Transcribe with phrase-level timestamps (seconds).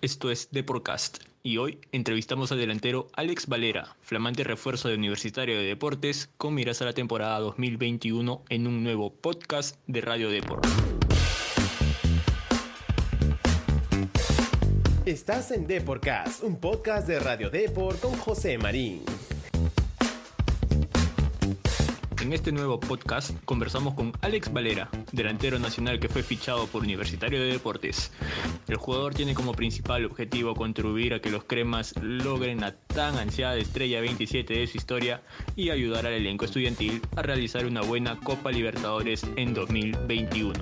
[0.00, 5.64] Esto es Deporcast y hoy entrevistamos al delantero Alex Valera, flamante refuerzo de Universitario de
[5.64, 10.64] Deportes, con miras a la temporada 2021 en un nuevo podcast de Radio Deport.
[15.04, 19.02] Estás en Deporcast, un podcast de Radio Deport con José Marín.
[22.20, 27.40] En este nuevo podcast conversamos con Alex Valera, delantero nacional que fue fichado por Universitario
[27.40, 28.10] de Deportes.
[28.66, 33.54] El jugador tiene como principal objetivo contribuir a que los cremas logren la tan ansiada
[33.54, 35.22] estrella 27 de su historia
[35.54, 40.54] y ayudar al elenco estudiantil a realizar una buena Copa Libertadores en 2021.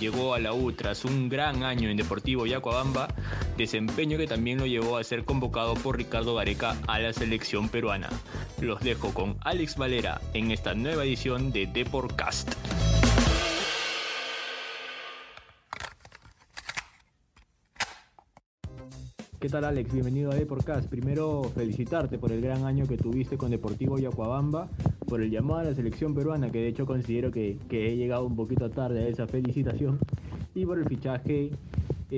[0.00, 3.14] Llegó a la U tras un gran año en Deportivo Yacuabamba,
[3.56, 8.08] desempeño que también lo llevó a ser convocado por Ricardo Gareca a la selección peruana.
[8.60, 12.52] Los dejo con Alex Valera en esta nueva edición de Deporcast.
[19.40, 19.92] ¿Qué tal Alex?
[19.92, 20.88] Bienvenido a Deporcast.
[20.88, 24.70] Primero felicitarte por el gran año que tuviste con Deportivo Yacuabamba,
[25.06, 28.24] por el llamado a la selección peruana, que de hecho considero que, que he llegado
[28.24, 29.98] un poquito tarde a esa felicitación,
[30.54, 31.50] y por el fichaje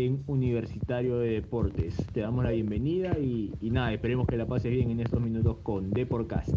[0.04, 1.96] en Universitario de Deportes.
[2.12, 5.56] Te damos la bienvenida y, y nada, esperemos que la pases bien en estos minutos
[5.62, 6.50] con Deporcast.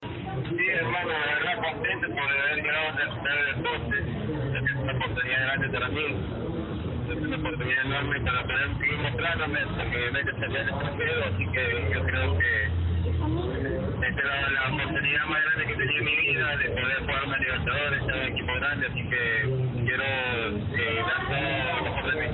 [0.00, 4.04] Sí, hermano, la verdad contento por haber llegado a Universitario de Deportes,
[4.54, 6.52] es una oportunidad grande para mí
[7.12, 11.94] es una oportunidad enorme para poder seguir mostrándome, porque me salido al extranjero, así que
[11.94, 12.81] yo creo que
[13.22, 16.98] esta es la, la, oportunidad más grande que he tenido en mi vida de poder
[17.00, 19.42] jugar una Libertadores, en un equipo grande, así que
[19.84, 22.26] quiero eh, dar todo lo mejor de mí.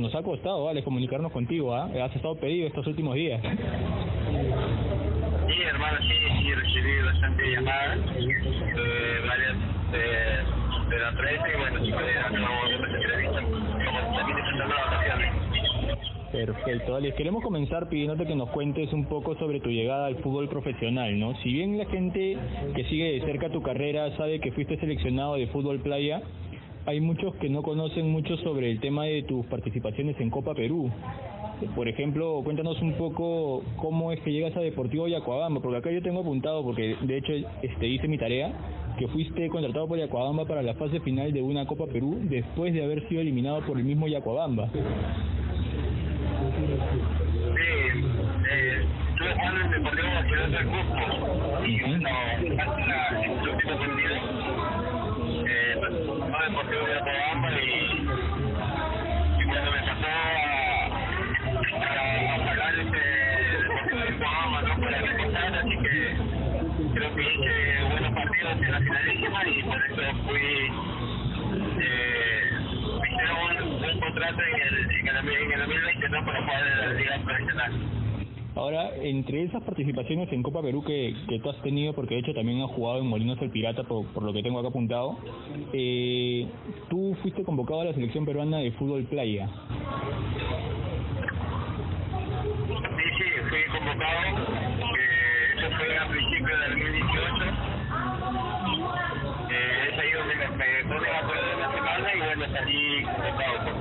[0.00, 1.90] Nos ha costado, vale, comunicarnos contigo, ¿ah?
[1.94, 2.00] ¿eh?
[2.02, 3.42] Has estado pedido estos últimos días.
[3.42, 3.48] Sí,
[5.62, 9.54] hermano, sí, sí, recibí bastante llamadas, eh, varias
[9.92, 10.38] eh,
[10.88, 11.92] de la prensa y bueno, sí,
[16.32, 17.14] Perfecto, Alex.
[17.14, 21.36] Queremos comenzar pidiéndote que nos cuentes un poco sobre tu llegada al fútbol profesional, ¿no?
[21.42, 22.38] Si bien la gente
[22.74, 26.22] que sigue de cerca tu carrera sabe que fuiste seleccionado de fútbol playa,
[26.86, 30.90] hay muchos que no conocen mucho sobre el tema de tus participaciones en Copa Perú.
[31.76, 36.02] Por ejemplo, cuéntanos un poco cómo es que llegas a Deportivo Yacuabamba, porque acá yo
[36.02, 38.52] tengo apuntado, porque de hecho este hice mi tarea,
[38.98, 42.82] que fuiste contratado por Yacuabamba para la fase final de una Copa Perú después de
[42.82, 44.70] haber sido eliminado por el mismo Yacuabamba.
[49.42, 52.14] Jugando en Deportivo Nacional del Cusco y bueno, la,
[53.22, 54.14] el último partido
[55.46, 57.64] eh, no Deportivo de Yacuabamba y,
[59.38, 60.86] y cuando me pasó a,
[62.34, 63.02] a, pagar ese
[63.62, 65.94] Deportivo de Yacuabamba no para recortar, así que
[66.94, 70.46] creo que hice buenos partidos en la finalísima y por eso fui
[71.80, 72.50] eh,
[73.00, 76.24] me hicieron un, un contrato en el, en el, en el 2020 ¿no?
[76.24, 78.01] para jugar en la liga profesional.
[78.54, 82.34] Ahora, entre esas participaciones en Copa Perú que, que tú has tenido, porque de hecho
[82.34, 85.16] también has jugado en Molinos el Pirata, por, lo que tengo acá apuntado,
[85.72, 86.46] eh,
[86.90, 89.48] tú fuiste convocado a la selección peruana de fútbol playa.
[92.68, 97.44] Sí, sí, fui convocado, eh, eso fue a principios del 2018.
[99.50, 103.71] Eh, es ahí donde me, me ponen a poner la semana y bueno, salí convocado.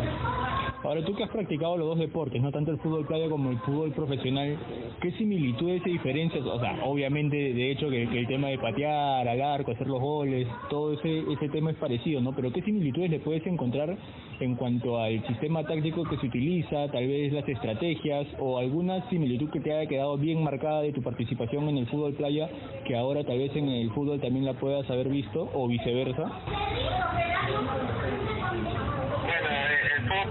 [0.91, 3.57] Ahora, tú que has practicado los dos deportes, no tanto el fútbol playa como el
[3.59, 4.57] fútbol profesional,
[4.99, 6.43] ¿qué similitudes y diferencias?
[6.45, 10.49] O sea, obviamente, de hecho, que, el tema de patear al arco, hacer los goles,
[10.69, 12.35] todo ese, ese tema es parecido, ¿no?
[12.35, 13.97] Pero ¿qué similitudes le puedes encontrar
[14.41, 19.49] en cuanto al sistema táctico que se utiliza, tal vez las estrategias o alguna similitud
[19.49, 22.49] que te haya quedado bien marcada de tu participación en el fútbol playa
[22.85, 26.29] que ahora tal vez en el fútbol también la puedas haber visto o viceversa?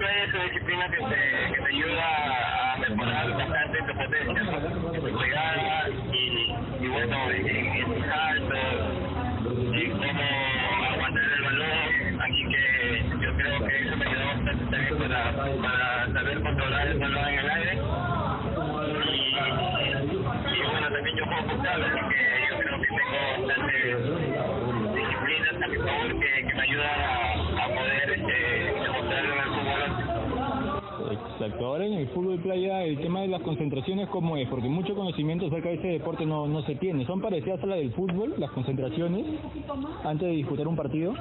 [0.00, 0.34] playa es
[0.89, 4.93] que te, que te ayuda a mejorar bastante tu potencia, ¿no?
[4.93, 8.75] tu pegada y, bueno, en, tus saltos,
[9.77, 10.29] y cómo
[10.91, 16.13] aguantar el balón, así que yo creo que eso me ayudó bastante también para, para
[16.13, 17.78] saber controlar el balón en el aire.
[19.13, 19.34] Y,
[20.10, 22.00] y bueno, también yo juego futsal,
[31.41, 31.66] Exacto.
[31.69, 35.47] Ahora en el fútbol playa el tema de las concentraciones cómo es, porque mucho conocimiento
[35.47, 37.07] acerca de este deporte no, no se tiene.
[37.07, 39.25] ¿Son parecidas a la del fútbol, las concentraciones,
[40.04, 41.15] antes de disputar un partido?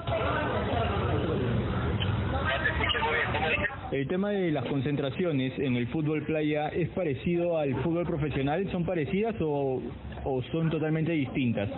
[3.94, 8.84] El tema de las concentraciones en el fútbol playa es parecido al fútbol profesional, ¿son
[8.84, 9.82] parecidas o,
[10.26, 11.70] o son totalmente distintas?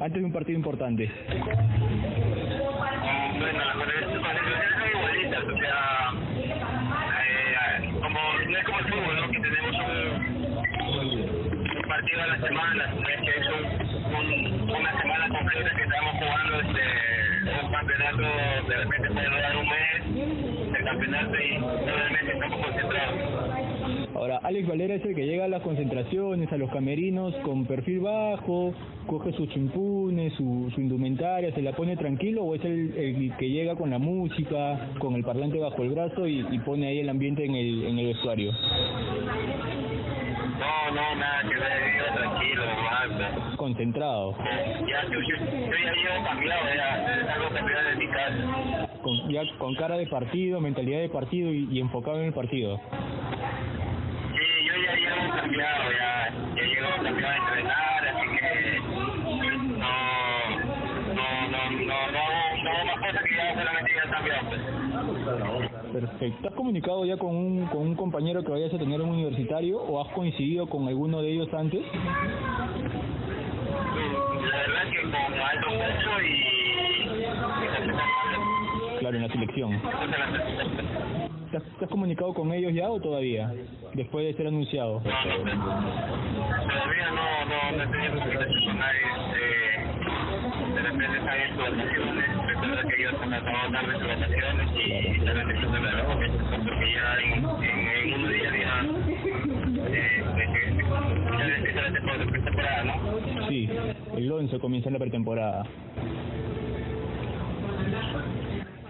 [0.00, 1.08] Antes de un partido importante.
[3.38, 6.03] Bueno, las concentraciones son igualitas, o sea,
[8.58, 9.30] es como el fútbol, ¿no?
[9.30, 10.44] Que tenemos un,
[11.88, 16.82] partido a la semana, es que es un, una semana completa que estamos jugando este,
[17.62, 18.22] un campeonato,
[18.68, 22.73] de repente puede durar un mes, el campeonato y nueve meses estamos
[24.24, 28.00] Ahora, Alex Valera es el que llega a las concentraciones, a los camerinos con perfil
[28.00, 28.72] bajo,
[29.06, 33.50] coge sus chimpunes, su, su indumentaria, se la pone tranquilo o es el, el que
[33.50, 37.10] llega con la música, con el parlante bajo el brazo y, y pone ahí el
[37.10, 38.50] ambiente en el, en el vestuario.
[40.54, 41.54] No, no, nada que
[41.98, 43.56] yo tranquilo, nomás.
[43.56, 44.36] Concentrado.
[44.88, 48.88] Ya, yo, yo, yo ya llevo cambiado, ya salgo cambiado de mi casa.
[49.02, 52.80] Con, ya con cara de partido, mentalidad de partido y, y enfocado en el partido.
[55.44, 58.80] Yo ya ya, llevo cambiado a entrenar, así que
[59.78, 59.94] no,
[61.14, 62.24] no, no, no, no,
[62.64, 64.42] no cosas que ya solamente ya cambiado.
[64.48, 64.60] Pues.
[65.92, 66.48] Perfecto.
[66.48, 69.78] ¿Has comunicado ya con un, con un compañero que vayas a tener en un universitario
[69.78, 71.82] o has coincidido con alguno de ellos antes?
[74.50, 76.64] La verdad es que con Aldo Mucho y,
[79.16, 79.80] en la selección.
[81.50, 83.52] ¿Te has, te has comunicado con ellos ya o todavía?
[83.94, 85.00] Después de ser anunciado.
[85.04, 85.64] No, no,
[86.66, 89.00] todavía no, no, no he tenido comunicación con nadie.
[89.36, 92.46] Eh, de repente están en sus vacaciones.
[92.46, 96.26] Recuerda que ellos han acabado tarde sus vacaciones y están empezando la época.
[96.64, 98.76] Porque ya en, en, en unos días ya,
[99.90, 100.44] eh, de
[101.38, 103.48] ya empieza la temporada, ¿no?
[103.48, 103.70] Sí,
[104.16, 105.64] el 11 comienza la pretemporada.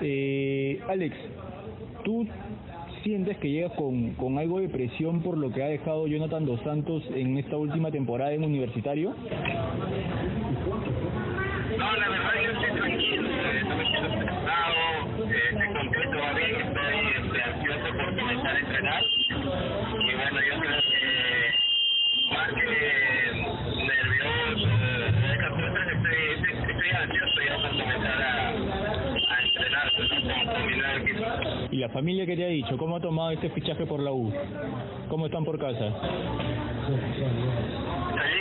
[0.00, 1.16] Eh, Alex,
[2.04, 2.24] ¿tú
[3.02, 6.60] sientes que llegas con, con algo de presión por lo que ha dejado Jonathan Dos
[6.60, 9.12] Santos en esta última temporada en universitario?
[11.76, 13.60] No, la verdad yo estoy tranquilo, eh,
[13.90, 14.78] siento estresado,
[15.18, 19.02] eh, estoy contento, bien, estoy ansioso por comenzar a entrenar.
[19.02, 21.10] Y bueno, yo creo que
[22.30, 22.70] más que
[23.82, 24.68] nervioso
[25.58, 28.63] cosas, estoy, estoy, estoy ansioso ya por comenzar a
[31.74, 32.78] ¿Y la familia qué te ha dicho?
[32.78, 34.32] ¿Cómo ha tomado este fichaje por la U?
[35.08, 35.74] ¿Cómo están por casa?
[36.86, 37.10] Feliz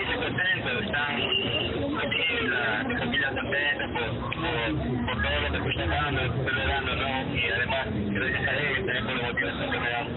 [0.07, 4.06] y contento, están bien, la, mi familia contenta por,
[5.24, 7.35] todo lo que sacando, estoy logrando, ¿no?
[7.35, 10.07] Y además, gracias a ellos también por la motivación que me dan.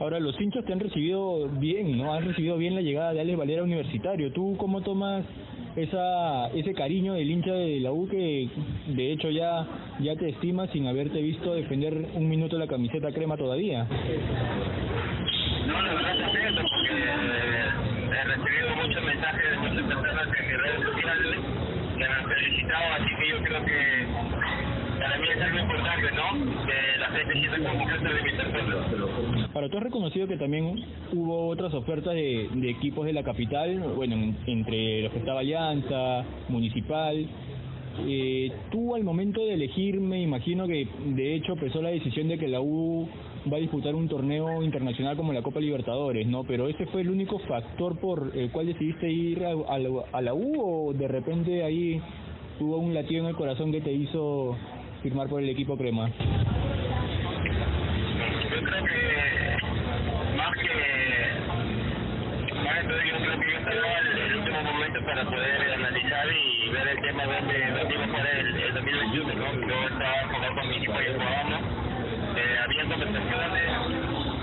[0.00, 2.14] Ahora, los hinchas te han recibido bien, ¿no?
[2.14, 4.32] Han recibido bien la llegada de Alex Valera Universitario.
[4.32, 5.26] ¿Tú cómo tomas
[5.76, 8.48] esa ese cariño del hincha de la U que
[8.88, 9.66] de hecho ya
[10.00, 13.86] ya te estima sin haberte visto defender un minuto la camiseta crema todavía?
[15.66, 17.68] No, la verdad contento porque eh,
[18.10, 21.36] he recibido muchos mensajes de muchas personas en mis redes sociales
[21.92, 24.29] que me han felicitado, así que yo creo que
[25.00, 26.66] para mí es algo importante, ¿no?
[26.66, 29.50] Que la gente sienta confianza de mi persona.
[29.54, 30.76] Ahora, tú has reconocido que también
[31.12, 36.24] hubo otras ofertas de, equipos de la capital, bueno, en- entre los que estaba Alianza,
[36.48, 37.26] Municipal.
[38.06, 42.38] Eh, tú al momento de elegir, me imagino que de hecho pesó la decisión de
[42.38, 43.08] que la U
[43.52, 46.44] va a disputar un torneo internacional como la Copa Libertadores, ¿no?
[46.44, 50.52] Pero ese fue el único factor por el cual decidiste ir a la U
[50.88, 52.00] o de repente ahí
[52.58, 54.56] tuvo un latido en el corazón que te hizo
[55.02, 56.08] firmar por el equipo crema.
[56.08, 56.14] Yo
[58.48, 59.56] creo que
[60.36, 60.68] más que
[62.54, 66.88] más yo creo que yo esperaba el, el último momento para poder analizar y ver
[66.88, 69.68] el tema donde, donde iba a jugar el, el 2021, ¿no?
[69.68, 71.60] Yo estaba jugando con mi equipo y jugábamos,
[72.36, 73.64] eh, había conversaciones,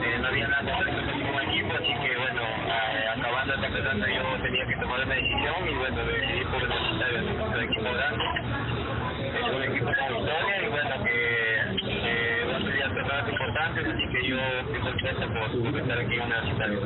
[0.04, 0.82] eh, no había nada
[1.16, 2.42] ningún equipo, así que bueno,
[2.72, 6.72] a- acabando el campeonato yo tenía que tomar una decisión y bueno, decidí por el
[7.38, 8.26] un equipo grande,
[9.56, 11.38] un equipo con historia y bueno, que
[13.10, 16.80] a importantes, así que yo estoy contento por, estar aquí en Universitario.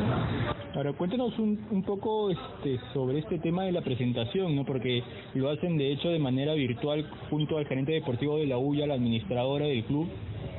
[0.74, 4.66] Ahora, cuéntanos un, un poco este, sobre este tema de la presentación, ¿no?
[4.66, 5.04] Porque
[5.34, 8.94] lo hacen de hecho de manera virtual junto al gerente deportivo de la U la
[8.94, 10.08] administradora del club.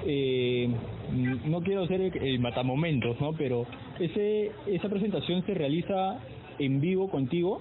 [0.05, 0.69] Eh,
[1.47, 3.33] no quiero ser el, el matamomentos, ¿no?
[3.33, 3.67] Pero
[3.99, 6.19] ese esa presentación se realiza
[6.59, 7.61] en vivo contigo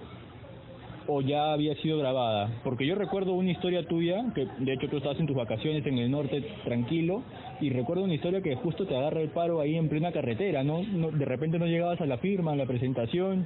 [1.07, 2.61] o ya había sido grabada?
[2.63, 5.97] Porque yo recuerdo una historia tuya, que de hecho tú estabas en tus vacaciones en
[5.97, 7.23] el norte tranquilo,
[7.59, 10.83] y recuerdo una historia que justo te agarra el paro ahí en plena carretera, ¿no?
[10.83, 13.45] no de repente no llegabas a la firma, a la presentación,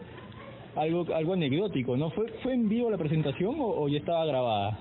[0.75, 2.09] algo algo anecdótico, ¿no?
[2.11, 4.77] ¿Fue, fue en vivo la presentación o, o ya estaba grabada?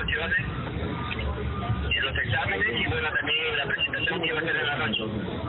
[0.00, 0.38] Evaluaciones.
[2.02, 5.02] los exámenes y bueno, también la presentación que iba a ser en la noche.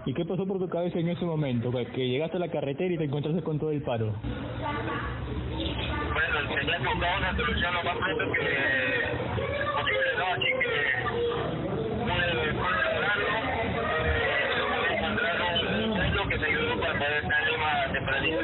[0.06, 1.72] ¿Y qué pasó por tu cabeza en ese momento?
[1.72, 4.12] Que llegaste a la carretera y te encontraste con todo el paro.
[4.12, 4.22] Bueno,
[6.56, 8.42] tenía buscar una solución lo más pronto que
[9.74, 10.26] posible, ¿no?
[10.34, 10.50] Así que
[11.08, 11.34] pude,
[12.04, 12.28] pude
[12.94, 13.30] lograrlo,
[14.06, 15.42] eh, encontrar
[16.22, 18.42] un que me ayudó para poder salir más tempranito.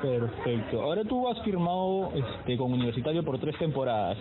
[0.00, 0.82] Perfecto.
[0.82, 4.16] Ahora tú has firmado este, con Universitario por tres temporadas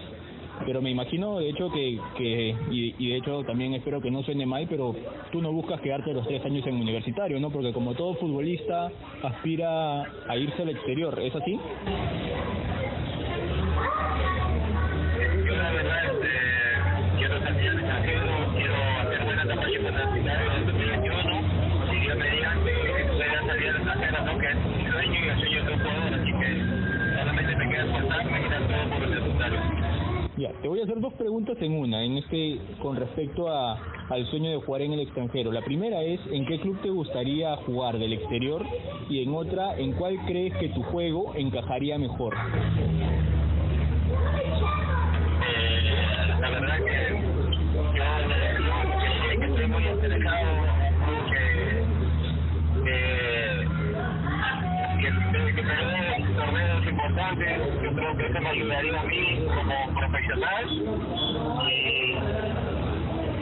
[0.66, 4.46] pero me imagino de hecho que, que y, de hecho también espero que no suene
[4.46, 4.96] mal, pero
[5.32, 7.50] tú no buscas quedarte los tres años en universitario, ¿no?
[7.50, 8.92] Porque como todo futbolista
[9.24, 11.60] aspira a irse al exterior, ¿es así?
[15.46, 16.28] Yo la verdad este,
[17.18, 18.22] quiero salir al extranjero,
[18.56, 22.72] quiero hacer buena campaña internacional en 2021, y Dios mediante
[23.18, 24.38] pueda salir al extranjero, ¿no?
[24.38, 27.84] que es mi sueño y el sueño de un jugador, así que solamente me queda
[27.86, 30.29] esforzarme y dar todo por los resultados.
[30.40, 33.74] Ya, te voy a hacer dos preguntas en una, en este con respecto a,
[34.08, 35.52] al sueño de jugar en el extranjero.
[35.52, 38.66] La primera es, ¿en qué club te gustaría jugar del exterior?
[39.10, 42.36] Y en otra, ¿en cuál crees que tu juego encajaría mejor?
[45.46, 45.82] Eh,
[46.40, 48.49] la verdad que
[57.20, 60.66] yo creo que eso me ayudaría a mí como profesional
[61.68, 62.16] y,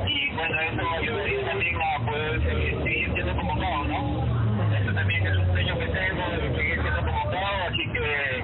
[0.07, 4.75] y bueno, eso me ayudaría también a poder seguir, seguir siendo convocado, ¿no?
[4.81, 8.43] Eso también es un sueño que tengo de seguir siendo convocado, así que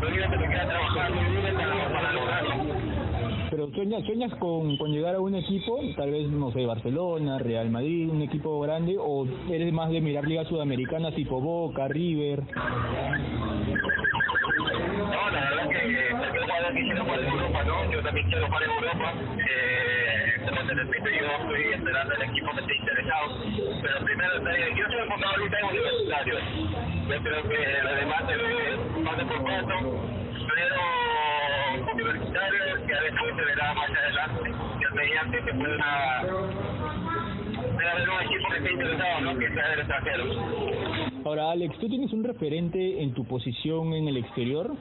[0.00, 2.81] lo único que me queda trabajar muy duro para, para lograrlo.
[3.52, 7.68] Pero sueñas, sueñas con, con llegar a un equipo, tal vez, no sé, Barcelona, Real
[7.68, 12.40] Madrid, un equipo grande, o eres más de mirar ligas sudamericanas tipo Boca, River.
[12.40, 12.56] No,
[15.30, 17.92] la verdad que cualquier jugador quisiera jugar en Europa, ¿no?
[17.92, 19.14] Yo también quiero jugar en Europa.
[19.36, 23.36] Eh, como te repito, yo estoy esperando al equipo que esté interesado.
[23.82, 26.34] Pero primero, yo estoy enfocado ahorita en universitario.
[27.06, 28.34] Yo creo que lo demás se
[29.04, 29.76] paso por paso.
[30.54, 31.01] Pero
[32.32, 34.50] que a veces se verá más adelante.
[34.80, 36.20] Que mediante que pueda
[37.92, 39.38] haber un equipo que esté interesado, ¿no?
[39.38, 40.24] Que sea del extranjero.
[41.24, 44.72] Ahora, Alex, ¿tú tienes un referente en tu posición en el exterior?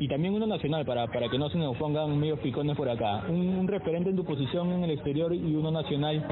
[0.00, 3.24] Y también uno nacional, para, para que no se nos pongan medio picones por acá.
[3.28, 6.24] Un, un referente en tu posición en el exterior y uno nacional.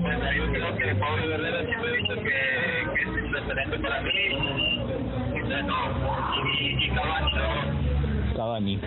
[0.00, 2.22] Bueno, yo creo que Pablo Herrera siempre he dicho que,
[2.94, 4.10] que es un referente para mí.
[5.36, 5.74] Y, bueno,
[6.60, 7.75] y, y Cavani, ¿no?
[8.36, 8.78] Cavani.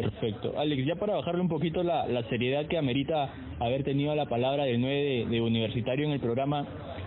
[0.00, 0.54] Perfecto.
[0.58, 4.78] Alex, ya para bajarle un poquito la, seriedad que amerita haber tenido la palabra del
[4.80, 6.66] 9 de, universitario en el programa,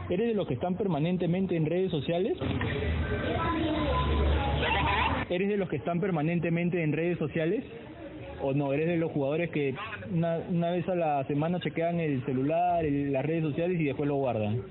[0.09, 2.35] ¿eres de los que están permanentemente en redes sociales?
[5.29, 7.63] ¿Eres de los que están permanentemente en redes sociales?
[8.41, 8.73] ¿O no?
[8.73, 9.75] ¿Eres de los jugadores que
[10.11, 14.07] una, una vez a la semana chequean el celular, el, las redes sociales y después
[14.07, 14.55] lo guardan?
[14.55, 14.63] No,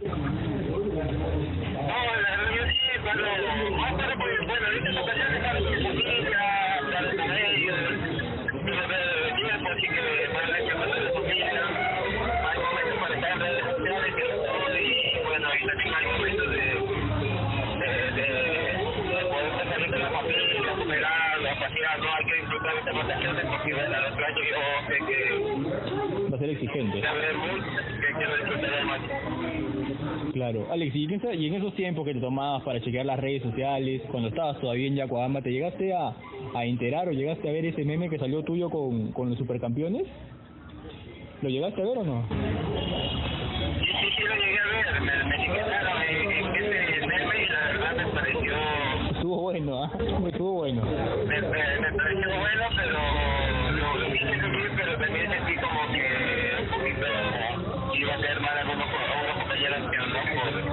[2.57, 2.75] yo sí,
[3.05, 4.09] cuando ahorita
[21.97, 25.19] no hay que disfrutar estas vacaciones porque bueno, a los años yo sé que
[26.31, 27.01] Va a ser exigente.
[27.01, 27.13] la.
[30.33, 30.67] Claro.
[30.71, 34.03] Alex, y en, y en esos tiempos que te tomabas para chequear las redes sociales,
[34.11, 36.15] cuando estabas todavía en Yacuabamba, ¿te llegaste a,
[36.55, 40.07] a enterar o llegaste a ver ese meme que salió tuyo con, con los supercampeones?
[41.43, 42.25] ¿Lo llegaste a ver o no?
[42.29, 42.35] Sí,
[43.87, 46.47] sí, sí, lo llegué a ver, me, me etiquetaron en, en
[46.93, 48.55] ese meme y la verdad me pareció,
[49.15, 49.91] Estuvo bueno, ¿ah?
[50.29, 50.83] Estuvo bueno.
[50.83, 52.93] me, me, me pareció bueno, pero
[53.73, 56.07] lo, lo quise subir, pero también sentí como que
[56.63, 57.07] un poquito
[57.99, 58.87] iba a ser mal algunos,
[59.39, 60.05] compañeros que no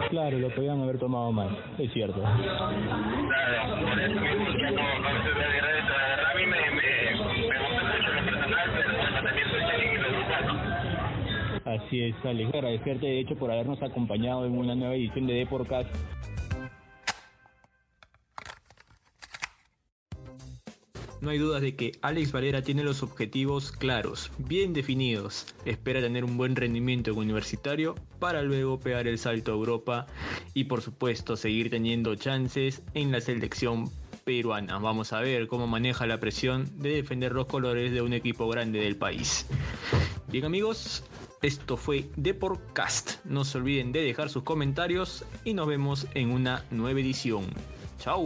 [0.09, 1.49] Claro, lo podían haber tomado mal,
[1.79, 2.21] es cierto.
[2.21, 7.15] claro, por eso mismo ya no, no de redes, la verdad a mí me, me,
[7.49, 8.89] me gusta mucho lo personal, pero
[9.23, 9.61] también soy
[9.91, 10.53] que me gusta, ¿no?
[11.71, 12.53] Así es, Alex.
[12.53, 15.89] Agradecerte, de hecho, por habernos acompañado en una nueva edición de Deporcast.
[21.21, 25.47] No hay dudas de que Alex Valera tiene los objetivos claros, bien definidos.
[25.65, 30.07] Espera tener un buen rendimiento en universitario para luego pegar el salto a Europa
[30.53, 33.89] y por supuesto seguir teniendo chances en la selección
[34.25, 34.79] peruana.
[34.79, 38.79] Vamos a ver cómo maneja la presión de defender los colores de un equipo grande
[38.79, 39.47] del país.
[40.27, 41.03] Bien amigos,
[41.41, 43.23] esto fue Deporcast.
[43.23, 47.45] No se olviden de dejar sus comentarios y nos vemos en una nueva edición.
[47.99, 48.25] Chao.